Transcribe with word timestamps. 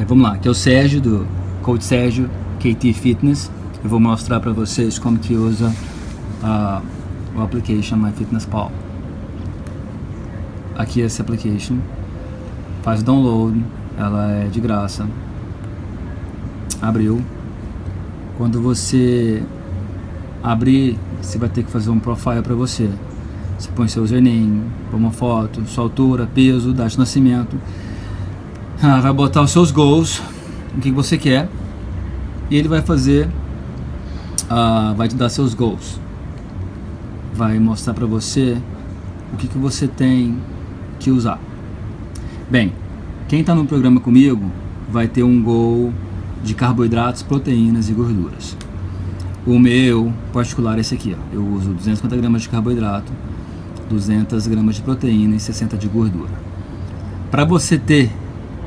É, 0.00 0.04
vamos 0.04 0.22
lá, 0.22 0.34
aqui 0.34 0.46
é 0.46 0.50
o 0.50 0.54
Sérgio 0.54 1.00
do 1.00 1.26
Coach 1.60 1.84
Sérgio 1.84 2.30
KT 2.60 2.92
Fitness. 2.92 3.50
Eu 3.82 3.90
vou 3.90 3.98
mostrar 3.98 4.38
para 4.38 4.52
vocês 4.52 4.96
como 4.96 5.18
que 5.18 5.34
usa 5.34 5.74
uh, 6.40 6.80
o 7.36 7.42
application 7.42 7.96
MyFitnessPal. 7.96 8.70
Aqui 10.76 11.02
é 11.02 11.06
esse 11.06 11.20
application, 11.20 11.78
faz 12.84 13.02
download, 13.02 13.60
ela 13.98 14.30
é 14.30 14.44
de 14.46 14.60
graça. 14.60 15.04
Abriu. 16.80 17.20
Quando 18.36 18.62
você 18.62 19.42
abrir, 20.44 20.96
você 21.20 21.38
vai 21.38 21.48
ter 21.48 21.64
que 21.64 21.72
fazer 21.72 21.90
um 21.90 21.98
profile 21.98 22.40
para 22.40 22.54
você. 22.54 22.88
Você 23.58 23.68
põe 23.74 23.88
seu 23.88 24.04
username, 24.04 24.62
põe 24.92 25.00
uma 25.00 25.10
foto, 25.10 25.66
sua 25.66 25.82
altura, 25.82 26.28
peso, 26.32 26.72
data 26.72 26.88
de 26.88 26.98
nascimento. 26.98 27.56
Ah, 28.80 29.00
vai 29.00 29.12
botar 29.12 29.42
os 29.42 29.50
seus 29.50 29.72
goals, 29.72 30.22
o 30.76 30.80
que 30.80 30.92
você 30.92 31.18
quer, 31.18 31.48
e 32.48 32.54
ele 32.54 32.68
vai 32.68 32.80
fazer, 32.80 33.28
ah, 34.48 34.94
vai 34.96 35.08
te 35.08 35.16
dar 35.16 35.28
seus 35.30 35.52
goals. 35.52 35.98
Vai 37.34 37.58
mostrar 37.58 37.92
para 37.92 38.06
você 38.06 38.56
o 39.32 39.36
que, 39.36 39.48
que 39.48 39.58
você 39.58 39.88
tem 39.88 40.38
que 41.00 41.10
usar. 41.10 41.40
Bem, 42.48 42.72
quem 43.26 43.40
está 43.40 43.52
no 43.52 43.66
programa 43.66 44.00
comigo 44.00 44.48
vai 44.88 45.08
ter 45.08 45.24
um 45.24 45.42
goal 45.42 45.92
de 46.44 46.54
carboidratos, 46.54 47.24
proteínas 47.24 47.90
e 47.90 47.92
gorduras. 47.92 48.56
O 49.44 49.58
meu 49.58 50.12
particular 50.32 50.78
é 50.78 50.82
esse 50.82 50.94
aqui, 50.94 51.16
ó. 51.18 51.34
eu 51.34 51.44
uso 51.44 51.74
250 51.74 52.16
gramas 52.16 52.42
de 52.42 52.48
carboidrato, 52.48 53.12
200 53.90 54.46
gramas 54.46 54.76
de 54.76 54.82
proteína 54.82 55.34
e 55.34 55.40
60 55.40 55.76
de 55.76 55.88
gordura. 55.88 56.30
Para 57.28 57.44
você 57.44 57.76
ter 57.76 58.12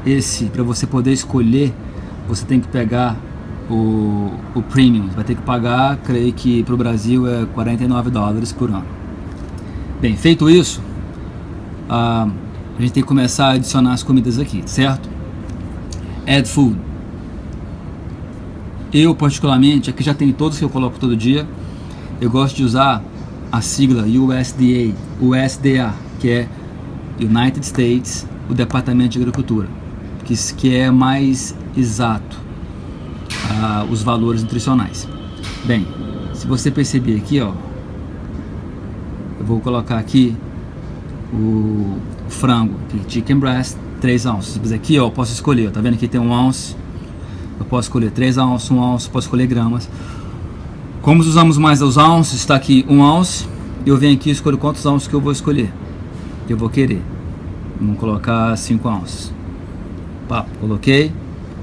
esse, 0.05 0.45
para 0.45 0.63
você 0.63 0.87
poder 0.87 1.11
escolher, 1.11 1.73
você 2.27 2.45
tem 2.45 2.59
que 2.59 2.67
pegar 2.67 3.17
o, 3.69 4.31
o 4.55 4.61
premium. 4.61 5.07
Vai 5.07 5.23
ter 5.23 5.35
que 5.35 5.41
pagar, 5.41 5.97
creio 5.97 6.31
que 6.33 6.63
para 6.63 6.73
o 6.73 6.77
Brasil 6.77 7.27
é 7.27 7.45
49 7.45 8.09
dólares 8.09 8.51
por 8.51 8.69
ano. 8.69 8.85
Bem, 9.99 10.15
feito 10.15 10.49
isso, 10.49 10.81
a, 11.87 12.27
a 12.77 12.81
gente 12.81 12.93
tem 12.93 13.03
que 13.03 13.07
começar 13.07 13.47
a 13.47 13.51
adicionar 13.51 13.93
as 13.93 14.03
comidas 14.03 14.39
aqui, 14.39 14.63
certo? 14.65 15.09
Add 16.27 16.47
food. 16.47 16.77
Eu, 18.93 19.15
particularmente, 19.15 19.89
aqui 19.89 20.03
já 20.03 20.13
tem 20.13 20.31
todos 20.33 20.57
que 20.57 20.65
eu 20.65 20.69
coloco 20.69 20.99
todo 20.99 21.15
dia. 21.15 21.47
Eu 22.19 22.29
gosto 22.29 22.55
de 22.55 22.63
usar 22.63 23.01
a 23.51 23.61
sigla 23.61 24.03
USDA, 24.03 24.93
USDA, 25.21 25.93
que 26.19 26.29
é 26.29 26.49
United 27.19 27.65
States, 27.65 28.27
o 28.49 28.53
Departamento 28.53 29.09
de 29.09 29.19
Agricultura, 29.19 29.67
que, 30.23 30.35
que 30.53 30.75
é 30.75 30.89
mais 30.91 31.55
exato 31.75 32.37
uh, 33.51 33.91
os 33.91 34.03
valores 34.03 34.41
nutricionais. 34.41 35.07
Bem, 35.65 35.87
se 36.33 36.47
você 36.47 36.71
perceber 36.71 37.17
aqui, 37.17 37.39
ó, 37.39 37.51
eu 39.39 39.45
vou 39.45 39.59
colocar 39.59 39.97
aqui 39.97 40.35
o 41.33 41.97
frango, 42.29 42.75
aqui, 42.87 43.01
chicken 43.07 43.37
breast, 43.37 43.77
3 43.99 44.25
ounces. 44.25 44.71
Aqui, 44.71 44.99
ó, 44.99 45.05
eu 45.07 45.11
posso 45.11 45.33
escolher, 45.33 45.71
tá 45.71 45.81
vendo 45.81 45.97
que 45.97 46.07
tem 46.07 46.19
um 46.19 46.31
ounce, 46.31 46.75
eu 47.59 47.65
posso 47.65 47.87
escolher 47.87 48.11
3 48.11 48.37
ounces, 48.37 48.71
1 48.71 48.77
ounce, 48.77 49.09
posso 49.09 49.27
escolher 49.27 49.47
gramas. 49.47 49.89
Como 51.01 51.21
usamos 51.21 51.57
mais 51.57 51.81
os 51.81 51.97
ounces, 51.97 52.39
está 52.39 52.55
aqui 52.55 52.85
um 52.87 52.99
ounce. 53.01 53.47
Eu 53.85 53.97
venho 53.97 54.13
aqui 54.13 54.29
e 54.29 54.31
escolho 54.31 54.57
quantos 54.57 54.85
ounces 54.85 55.07
que 55.07 55.13
eu 55.13 55.21
vou 55.21 55.31
escolher. 55.31 55.73
Que 56.45 56.53
eu 56.53 56.57
vou 56.57 56.69
querer. 56.69 57.01
Vamos 57.79 57.99
colocar 57.99 58.55
5 58.55 58.87
ounces. 58.87 59.33
Coloquei. 60.59 61.11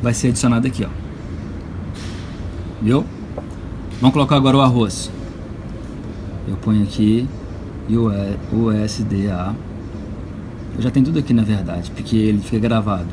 Vai 0.03 0.15
ser 0.15 0.29
adicionado 0.29 0.67
aqui, 0.67 0.85
ó. 0.85 0.89
Viu? 2.81 3.05
Vamos 4.01 4.13
colocar 4.13 4.37
agora 4.37 4.57
o 4.57 4.61
arroz. 4.61 5.11
Eu 6.47 6.57
ponho 6.57 6.83
aqui 6.83 7.29
USDA. 8.53 9.55
Eu 10.77 10.83
já 10.83 10.91
tenho 10.91 11.07
tudo 11.07 11.19
aqui 11.19 11.33
na 11.33 11.43
verdade, 11.43 11.91
porque 11.91 12.17
ele 12.17 12.39
fica 12.39 12.59
gravado. 12.59 13.09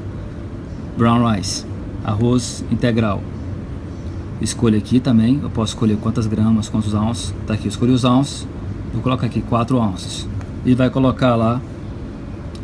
Brown 0.97 1.27
rice, 1.31 1.65
arroz 2.03 2.63
integral 2.71 3.21
escolho 4.41 4.77
aqui 4.77 4.99
também, 4.99 5.39
eu 5.41 5.49
posso 5.49 5.73
escolher 5.73 5.97
quantas 5.97 6.27
gramas, 6.27 6.69
quantos 6.69 6.93
ounces, 6.93 7.33
tá 7.47 7.53
aqui, 7.53 7.65
eu 7.65 7.69
escolhi 7.69 7.91
os 7.91 8.03
ounces, 8.03 8.47
vou 8.93 9.01
colocar 9.01 9.27
aqui 9.27 9.41
4 9.41 9.77
ounces, 9.77 10.27
e 10.65 10.73
vai 10.73 10.89
colocar 10.89 11.35
lá, 11.35 11.61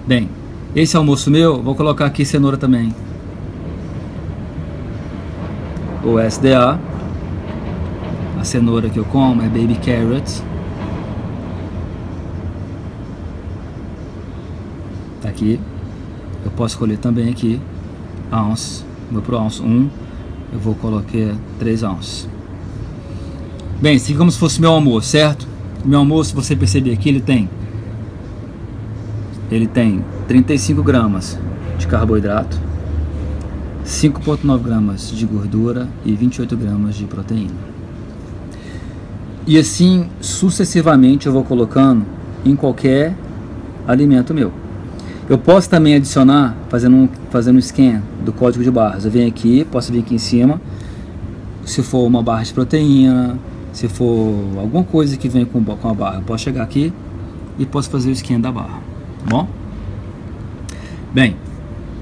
bem, 0.08 0.30
esse 0.76 0.96
almoço 0.96 1.30
meu, 1.30 1.62
vou 1.62 1.76
colocar 1.76 2.06
aqui 2.06 2.24
cenoura 2.26 2.58
também, 2.58 2.94
o 6.04 6.20
SDA, 6.20 6.80
a 8.40 8.44
cenoura 8.44 8.90
que 8.90 8.98
eu 8.98 9.06
como 9.06 9.42
é 9.42 9.46
baby 9.46 9.76
carrots, 9.76 10.44
tá 15.22 15.30
aqui, 15.30 15.60
eu 16.44 16.52
posso 16.52 16.76
escolher 16.76 16.98
também 16.98 17.30
aqui, 17.30 17.60
ounce, 18.32 18.84
vou 19.12 19.22
pro 19.22 19.38
ounce. 19.38 19.62
1, 19.62 19.90
eu 20.54 20.60
vou 20.60 20.74
colocar 20.76 21.36
3 21.60 21.84
ounces. 21.84 22.28
Bem, 23.82 23.96
assim 23.96 24.16
como 24.16 24.32
se 24.32 24.38
fosse 24.38 24.62
meu 24.62 24.72
almoço, 24.72 25.10
certo? 25.10 25.48
Meu 25.84 26.00
almoço, 26.00 26.36
você 26.36 26.56
perceber 26.56 26.94
aqui, 26.94 27.10
ele 27.10 27.22
tem. 27.22 27.50
Ele 29.52 29.68
tem 29.68 30.04
35 30.32 30.82
gramas 30.82 31.38
de 31.78 31.86
carboidrato, 31.88 32.58
5,9 33.86 34.62
gramas 34.62 35.12
de 35.12 35.26
gordura 35.26 35.90
e 36.06 36.14
28 36.14 36.56
gramas 36.56 36.96
de 36.96 37.04
proteína. 37.04 37.52
E 39.46 39.58
assim 39.58 40.08
sucessivamente 40.22 41.28
eu 41.28 41.34
vou 41.34 41.44
colocando 41.44 42.06
em 42.46 42.56
qualquer 42.56 43.14
alimento 43.86 44.34
meu. 44.34 44.54
Eu 45.28 45.38
posso 45.38 45.70
também 45.70 45.96
adicionar, 45.96 46.56
fazendo 46.70 46.96
um, 46.96 47.10
fazendo 47.30 47.58
um 47.58 47.62
scan 47.62 48.02
do 48.24 48.32
código 48.32 48.64
de 48.64 48.72
barras. 48.72 49.04
Eu 49.04 49.12
venho 49.12 49.28
aqui, 49.28 49.66
posso 49.66 49.92
vir 49.92 50.00
aqui 50.00 50.16
em 50.16 50.18
cima, 50.18 50.62
se 51.66 51.84
for 51.84 52.08
uma 52.08 52.24
barra 52.24 52.44
de 52.44 52.54
proteína, 52.54 53.38
se 53.74 53.90
for 53.90 54.34
alguma 54.58 54.86
coisa 54.86 55.18
que 55.18 55.28
vem 55.28 55.44
com, 55.44 55.62
com 55.62 55.90
a 55.90 55.94
barra, 55.94 56.20
eu 56.20 56.24
posso 56.24 56.46
chegar 56.46 56.64
aqui 56.64 56.94
e 57.60 57.66
posso 57.66 57.90
fazer 57.90 58.12
o 58.12 58.16
scan 58.16 58.40
da 58.40 58.50
barra, 58.50 58.80
tá 59.26 59.30
bom? 59.30 59.61
Bem, 61.14 61.36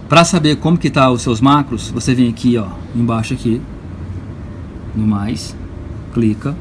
para 0.08 0.24
saber 0.24 0.58
como 0.58 0.78
que 0.78 0.90
tá 0.90 1.10
os 1.10 1.24
seus 1.24 1.42
macros, 1.42 1.90
você 1.90 2.14
vem 2.14 2.30
aqui, 2.30 2.58
ó, 2.58 2.68
embaixo 2.96 3.34
aqui, 3.34 3.60
no 4.96 5.08
mais, 5.08 5.56
clica, 6.14 6.56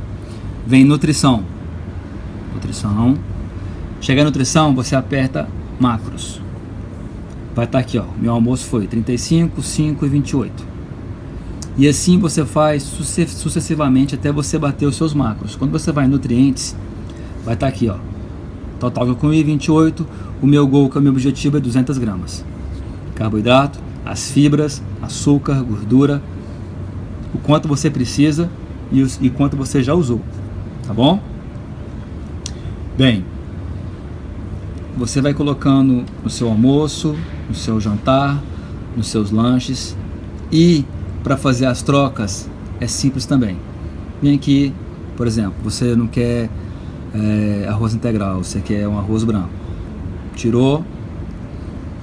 vem 0.66 0.82
nutrição, 0.82 1.44
nutrição, 2.54 3.18
chega 4.00 4.22
a 4.22 4.24
nutrição, 4.24 4.74
você 4.74 4.96
aperta 4.96 5.46
macros, 5.78 6.40
vai 7.54 7.66
estar 7.66 7.78
tá 7.78 7.84
aqui, 7.84 7.98
ó. 7.98 8.04
Meu 8.18 8.32
almoço 8.32 8.64
foi 8.66 8.86
35, 8.86 9.62
5 9.62 10.06
e 10.06 10.08
28. 10.08 10.66
E 11.76 11.86
assim 11.86 12.18
você 12.18 12.46
faz 12.46 12.82
sucessivamente 12.82 14.14
até 14.14 14.32
você 14.32 14.58
bater 14.58 14.86
os 14.86 14.96
seus 14.96 15.12
macros. 15.12 15.54
Quando 15.54 15.70
você 15.70 15.92
vai 15.92 16.06
em 16.06 16.08
nutrientes, 16.08 16.74
vai 17.44 17.54
estar 17.54 17.66
tá 17.66 17.72
aqui, 17.72 17.88
ó. 17.88 17.98
Total 18.78 19.06
eu 19.08 19.16
comi 19.16 19.42
28, 19.42 20.06
o 20.40 20.46
meu 20.46 20.66
gol, 20.66 20.88
que 20.88 20.96
é 20.96 21.00
o 21.00 21.02
meu 21.02 21.12
objetivo, 21.12 21.56
é 21.56 21.60
200 21.60 21.98
gramas. 21.98 22.44
Carboidrato, 23.14 23.78
as 24.04 24.30
fibras, 24.30 24.82
açúcar, 25.02 25.62
gordura, 25.62 26.22
o 27.34 27.38
quanto 27.38 27.66
você 27.66 27.90
precisa 27.90 28.48
e, 28.90 29.02
os, 29.02 29.18
e 29.20 29.28
quanto 29.28 29.56
você 29.56 29.82
já 29.82 29.94
usou, 29.94 30.20
tá 30.86 30.94
bom? 30.94 31.20
Bem, 32.96 33.24
você 34.96 35.20
vai 35.20 35.34
colocando 35.34 36.04
no 36.22 36.30
seu 36.30 36.48
almoço, 36.48 37.14
no 37.48 37.54
seu 37.54 37.80
jantar, 37.80 38.42
nos 38.96 39.08
seus 39.08 39.30
lanches 39.30 39.96
e 40.50 40.84
para 41.22 41.36
fazer 41.36 41.66
as 41.66 41.82
trocas 41.82 42.48
é 42.80 42.86
simples 42.86 43.26
também. 43.26 43.58
Vem 44.22 44.34
aqui, 44.34 44.72
por 45.16 45.26
exemplo, 45.26 45.54
você 45.62 45.94
não 45.94 46.06
quer 46.06 46.48
é, 47.14 47.66
arroz 47.68 47.94
integral, 47.94 48.42
você 48.42 48.60
quer 48.60 48.86
um 48.88 48.98
arroz 48.98 49.24
branco. 49.24 49.50
Tirou, 50.34 50.84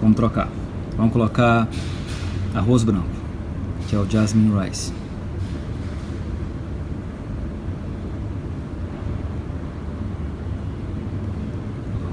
vamos 0.01 0.15
trocar. 0.15 0.49
Vamos 0.97 1.13
colocar 1.13 1.67
arroz 2.53 2.83
branco, 2.83 3.07
que 3.87 3.95
é 3.95 3.99
o 3.99 4.09
jasmine 4.09 4.51
rice. 4.59 4.93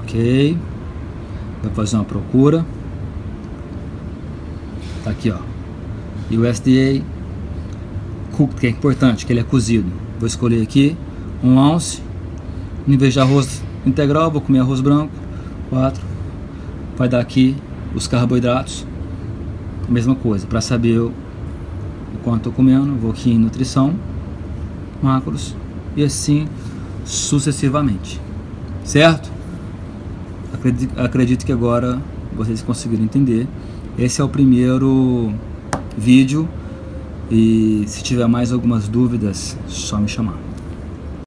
Ok 0.01 0.57
vai 1.63 1.73
fazer 1.73 1.95
uma 1.95 2.05
procura. 2.05 2.65
Tá 5.03 5.11
aqui, 5.11 5.31
ó. 5.31 5.37
USDA 6.29 7.03
cooked, 8.31 8.59
que 8.59 8.67
é 8.67 8.69
importante, 8.69 9.25
que 9.25 9.31
ele 9.31 9.39
é 9.39 9.43
cozido. 9.43 9.91
Vou 10.19 10.27
escolher 10.27 10.61
aqui 10.61 10.97
um 11.43 11.57
ounce. 11.57 12.01
Em 12.85 12.97
vez 12.97 13.13
de 13.13 13.19
arroz 13.19 13.63
integral, 13.85 14.29
vou 14.29 14.41
comer 14.41 14.59
arroz 14.59 14.81
branco. 14.81 15.13
4. 15.69 16.03
Vai 16.97 17.07
dar 17.07 17.19
aqui 17.19 17.55
os 17.95 18.07
carboidratos. 18.07 18.85
mesma 19.87 20.15
coisa. 20.15 20.45
Para 20.45 20.59
saber 20.59 20.99
o 20.99 21.13
quanto 22.23 22.37
estou 22.37 22.53
comendo, 22.53 22.93
vou 22.95 23.11
aqui 23.11 23.31
em 23.31 23.39
nutrição, 23.39 23.95
macros 25.01 25.55
e 25.95 26.03
assim 26.03 26.47
sucessivamente. 27.05 28.19
Certo? 28.83 29.31
Acredito, 30.53 30.99
acredito 30.99 31.45
que 31.45 31.51
agora 31.51 32.01
vocês 32.35 32.61
conseguiram 32.61 33.03
entender. 33.03 33.47
Esse 33.97 34.21
é 34.21 34.23
o 34.23 34.29
primeiro 34.29 35.31
vídeo 35.97 36.47
e 37.31 37.83
se 37.87 38.03
tiver 38.03 38.27
mais 38.27 38.51
algumas 38.51 38.87
dúvidas, 38.87 39.57
só 39.67 39.97
me 39.97 40.07
chamar. 40.07 40.42